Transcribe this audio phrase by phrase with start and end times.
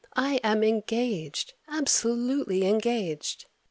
[0.15, 3.45] I am engaged, absolutely engaged.